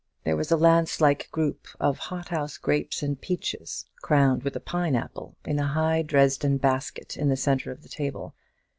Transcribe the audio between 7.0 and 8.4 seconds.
in the centre of the table.